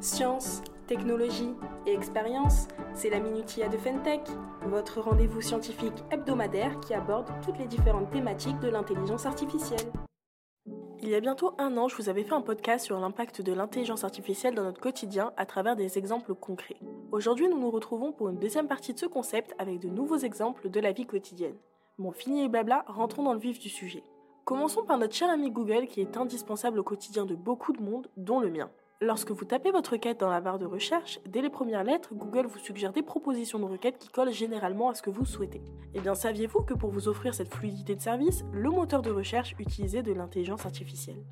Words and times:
Science, 0.00 0.62
technologie 0.86 1.56
et 1.84 1.92
expérience, 1.92 2.68
c'est 2.94 3.10
la 3.10 3.18
Minutia 3.18 3.68
de 3.68 3.76
Fentech, 3.76 4.20
votre 4.66 5.00
rendez-vous 5.00 5.40
scientifique 5.40 6.04
hebdomadaire 6.12 6.78
qui 6.78 6.94
aborde 6.94 7.28
toutes 7.44 7.58
les 7.58 7.66
différentes 7.66 8.08
thématiques 8.12 8.60
de 8.60 8.68
l'intelligence 8.68 9.26
artificielle. 9.26 9.90
Il 11.02 11.08
y 11.08 11.16
a 11.16 11.20
bientôt 11.20 11.52
un 11.58 11.76
an, 11.76 11.88
je 11.88 11.96
vous 11.96 12.08
avais 12.08 12.22
fait 12.22 12.34
un 12.34 12.42
podcast 12.42 12.84
sur 12.84 13.00
l'impact 13.00 13.42
de 13.42 13.52
l'intelligence 13.52 14.04
artificielle 14.04 14.54
dans 14.54 14.62
notre 14.62 14.80
quotidien 14.80 15.32
à 15.36 15.46
travers 15.46 15.74
des 15.74 15.98
exemples 15.98 16.36
concrets. 16.36 16.78
Aujourd'hui, 17.10 17.48
nous 17.48 17.58
nous 17.58 17.70
retrouvons 17.70 18.12
pour 18.12 18.28
une 18.28 18.38
deuxième 18.38 18.68
partie 18.68 18.94
de 18.94 19.00
ce 19.00 19.06
concept 19.06 19.52
avec 19.58 19.80
de 19.80 19.88
nouveaux 19.88 20.18
exemples 20.18 20.70
de 20.70 20.78
la 20.78 20.92
vie 20.92 21.06
quotidienne. 21.06 21.56
Bon, 21.98 22.12
fini 22.12 22.42
les 22.42 22.48
blabla, 22.48 22.84
rentrons 22.86 23.24
dans 23.24 23.34
le 23.34 23.40
vif 23.40 23.58
du 23.58 23.68
sujet. 23.68 24.04
Commençons 24.44 24.84
par 24.84 24.96
notre 24.96 25.16
cher 25.16 25.28
ami 25.28 25.50
Google 25.50 25.86
qui 25.88 26.00
est 26.00 26.16
indispensable 26.16 26.78
au 26.78 26.84
quotidien 26.84 27.26
de 27.26 27.34
beaucoup 27.34 27.72
de 27.72 27.82
monde, 27.82 28.08
dont 28.16 28.38
le 28.38 28.50
mien. 28.50 28.70
Lorsque 29.00 29.30
vous 29.30 29.44
tapez 29.44 29.70
votre 29.70 29.92
requête 29.92 30.18
dans 30.18 30.28
la 30.28 30.40
barre 30.40 30.58
de 30.58 30.66
recherche, 30.66 31.20
dès 31.24 31.40
les 31.40 31.50
premières 31.50 31.84
lettres, 31.84 32.14
Google 32.14 32.46
vous 32.46 32.58
suggère 32.58 32.92
des 32.92 33.02
propositions 33.02 33.60
de 33.60 33.64
requêtes 33.64 33.96
qui 33.96 34.08
collent 34.08 34.32
généralement 34.32 34.90
à 34.90 34.94
ce 34.94 35.02
que 35.02 35.10
vous 35.10 35.24
souhaitez. 35.24 35.62
Eh 35.94 36.00
bien, 36.00 36.16
saviez-vous 36.16 36.62
que 36.62 36.74
pour 36.74 36.90
vous 36.90 37.06
offrir 37.06 37.32
cette 37.32 37.54
fluidité 37.54 37.94
de 37.94 38.00
service, 38.00 38.42
le 38.52 38.70
moteur 38.70 39.02
de 39.02 39.12
recherche 39.12 39.54
utilisait 39.60 40.02
de 40.02 40.12
l'intelligence 40.12 40.66
artificielle? 40.66 41.22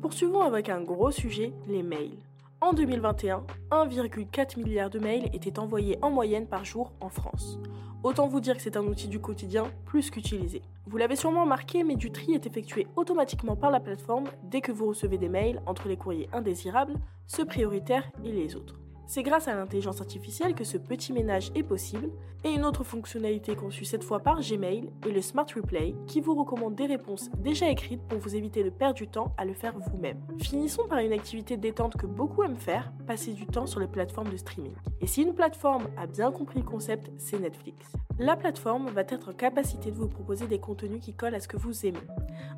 Poursuivons 0.00 0.42
avec 0.42 0.68
un 0.68 0.80
gros 0.80 1.10
sujet, 1.10 1.52
les 1.66 1.82
mails. 1.82 2.16
En 2.62 2.72
2021, 2.72 3.44
1,4 3.70 4.58
milliard 4.58 4.88
de 4.88 4.98
mails 4.98 5.28
étaient 5.34 5.58
envoyés 5.58 5.98
en 6.00 6.10
moyenne 6.10 6.46
par 6.46 6.64
jour 6.64 6.94
en 7.00 7.10
France. 7.10 7.58
Autant 8.02 8.28
vous 8.28 8.40
dire 8.40 8.56
que 8.56 8.62
c'est 8.62 8.78
un 8.78 8.86
outil 8.86 9.08
du 9.08 9.20
quotidien 9.20 9.64
plus 9.84 10.10
qu'utilisé. 10.10 10.62
Vous 10.86 10.96
l'avez 10.96 11.16
sûrement 11.16 11.42
remarqué, 11.42 11.84
mais 11.84 11.96
du 11.96 12.10
tri 12.10 12.32
est 12.32 12.46
effectué 12.46 12.86
automatiquement 12.96 13.56
par 13.56 13.70
la 13.70 13.80
plateforme 13.80 14.24
dès 14.44 14.62
que 14.62 14.72
vous 14.72 14.86
recevez 14.86 15.18
des 15.18 15.28
mails 15.28 15.60
entre 15.66 15.88
les 15.88 15.98
courriers 15.98 16.30
indésirables, 16.32 16.94
ceux 17.26 17.44
prioritaires 17.44 18.10
et 18.24 18.32
les 18.32 18.56
autres. 18.56 18.80
C'est 19.08 19.22
grâce 19.22 19.46
à 19.46 19.54
l'intelligence 19.54 20.00
artificielle 20.00 20.54
que 20.54 20.64
ce 20.64 20.78
petit 20.78 21.12
ménage 21.12 21.52
est 21.54 21.62
possible, 21.62 22.10
et 22.44 22.50
une 22.50 22.64
autre 22.64 22.84
fonctionnalité 22.84 23.56
conçue 23.56 23.84
cette 23.84 24.04
fois 24.04 24.20
par 24.20 24.40
Gmail 24.40 24.90
est 25.06 25.10
le 25.10 25.20
Smart 25.20 25.46
Replay 25.54 25.94
qui 26.06 26.20
vous 26.20 26.34
recommande 26.34 26.74
des 26.74 26.86
réponses 26.86 27.30
déjà 27.38 27.68
écrites 27.68 28.02
pour 28.08 28.18
vous 28.18 28.36
éviter 28.36 28.62
de 28.62 28.70
perdre 28.70 28.94
du 28.94 29.08
temps 29.08 29.34
à 29.36 29.44
le 29.44 29.54
faire 29.54 29.74
vous-même. 29.78 30.20
Finissons 30.40 30.86
par 30.88 30.98
une 30.98 31.12
activité 31.12 31.56
détente 31.56 31.96
que 31.96 32.06
beaucoup 32.06 32.42
aiment 32.42 32.56
faire, 32.56 32.92
passer 33.06 33.32
du 33.32 33.46
temps 33.46 33.66
sur 33.66 33.80
les 33.80 33.88
plateformes 33.88 34.28
de 34.28 34.36
streaming. 34.36 34.74
Et 35.00 35.06
si 35.06 35.22
une 35.22 35.34
plateforme 35.34 35.88
a 35.96 36.06
bien 36.06 36.30
compris 36.30 36.60
le 36.60 36.66
concept, 36.66 37.10
c'est 37.16 37.38
Netflix. 37.38 37.92
La 38.18 38.34
plateforme 38.34 38.88
va 38.88 39.02
être 39.02 39.30
en 39.30 39.34
capacité 39.34 39.90
de 39.90 39.96
vous 39.96 40.08
proposer 40.08 40.46
des 40.46 40.58
contenus 40.58 41.00
qui 41.02 41.12
collent 41.12 41.34
à 41.34 41.40
ce 41.40 41.48
que 41.48 41.58
vous 41.58 41.84
aimez. 41.84 41.98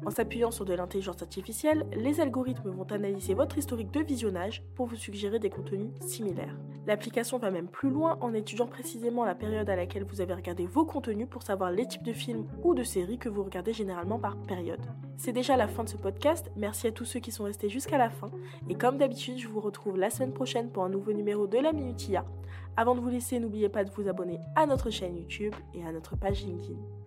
En 0.06 0.10
s'appuyant 0.10 0.52
sur 0.52 0.64
de 0.64 0.72
l'intelligence 0.72 1.20
artificielle, 1.20 1.84
les 1.96 2.20
algorithmes 2.20 2.70
vont 2.70 2.84
analyser 2.84 3.34
votre 3.34 3.58
historique 3.58 3.90
de 3.90 4.00
visionnage 4.00 4.62
pour 4.76 4.86
vous 4.86 4.96
suggérer 4.96 5.40
des 5.40 5.50
contenus 5.50 5.90
similaires. 6.00 6.37
L'application 6.88 7.36
va 7.36 7.50
même 7.50 7.68
plus 7.68 7.90
loin 7.90 8.16
en 8.22 8.32
étudiant 8.32 8.66
précisément 8.66 9.26
la 9.26 9.34
période 9.34 9.68
à 9.68 9.76
laquelle 9.76 10.04
vous 10.04 10.22
avez 10.22 10.32
regardé 10.32 10.66
vos 10.66 10.86
contenus 10.86 11.28
pour 11.28 11.42
savoir 11.42 11.70
les 11.70 11.86
types 11.86 12.02
de 12.02 12.14
films 12.14 12.46
ou 12.62 12.74
de 12.74 12.82
séries 12.82 13.18
que 13.18 13.28
vous 13.28 13.44
regardez 13.44 13.74
généralement 13.74 14.18
par 14.18 14.38
période. 14.38 14.80
C'est 15.18 15.32
déjà 15.32 15.58
la 15.58 15.68
fin 15.68 15.84
de 15.84 15.88
ce 15.90 15.98
podcast, 15.98 16.50
merci 16.56 16.86
à 16.86 16.92
tous 16.92 17.04
ceux 17.04 17.20
qui 17.20 17.30
sont 17.30 17.44
restés 17.44 17.68
jusqu'à 17.68 17.98
la 17.98 18.08
fin, 18.08 18.30
et 18.70 18.74
comme 18.74 18.96
d'habitude, 18.96 19.36
je 19.36 19.48
vous 19.48 19.60
retrouve 19.60 19.98
la 19.98 20.08
semaine 20.08 20.32
prochaine 20.32 20.70
pour 20.70 20.82
un 20.82 20.88
nouveau 20.88 21.12
numéro 21.12 21.46
de 21.46 21.58
la 21.58 21.74
Minutia. 21.74 22.24
Avant 22.76 22.94
de 22.94 23.00
vous 23.00 23.10
laisser, 23.10 23.38
n'oubliez 23.38 23.68
pas 23.68 23.84
de 23.84 23.90
vous 23.90 24.08
abonner 24.08 24.40
à 24.56 24.64
notre 24.64 24.88
chaîne 24.88 25.18
YouTube 25.18 25.54
et 25.74 25.84
à 25.84 25.92
notre 25.92 26.16
page 26.16 26.44
LinkedIn. 26.46 26.97